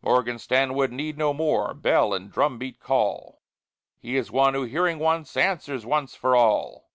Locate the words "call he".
2.78-4.14